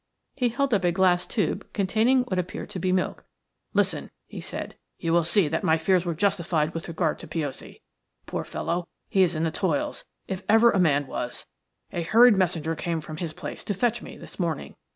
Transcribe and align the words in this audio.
He 0.35 0.49
held 0.49 0.73
up 0.73 0.83
a 0.83 0.91
glass 0.91 1.27
tube 1.27 1.71
containing 1.73 2.23
what 2.23 2.39
appeared 2.39 2.71
to 2.71 2.79
be 2.79 2.91
milk. 2.91 3.23
"Listen," 3.75 4.09
he 4.25 4.41
said. 4.41 4.75
"You 4.97 5.13
will 5.13 5.23
see 5.23 5.47
that 5.47 5.63
my 5.63 5.77
fears 5.77 6.05
were 6.05 6.15
justified 6.15 6.73
with 6.73 6.87
regard 6.87 7.19
to 7.19 7.27
Piozzi. 7.27 7.83
Poor 8.25 8.43
fellow, 8.43 8.87
he 9.09 9.21
is 9.21 9.35
in 9.35 9.43
the 9.43 9.51
toils, 9.51 10.03
if 10.27 10.41
ever 10.49 10.71
a 10.71 10.79
man 10.79 11.05
was. 11.05 11.45
A 11.93 12.01
hurried 12.01 12.35
messenger 12.35 12.73
came 12.75 12.99
from 12.99 13.17
his 13.17 13.31
place 13.33 13.63
to 13.65 13.75
fetch 13.75 14.01
me 14.01 14.17
this 14.17 14.39
morning. 14.39 14.75